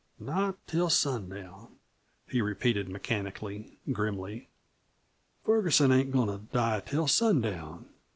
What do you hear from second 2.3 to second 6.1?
repeated mechanically, grimly; "Ferguson